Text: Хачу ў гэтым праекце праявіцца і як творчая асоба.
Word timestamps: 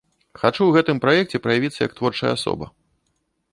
Хачу 0.39 0.57
ў 0.65 0.71
гэтым 0.75 1.01
праекце 1.03 1.41
праявіцца 1.45 1.79
і 1.81 1.85
як 1.87 1.93
творчая 2.01 2.33
асоба. 2.39 2.65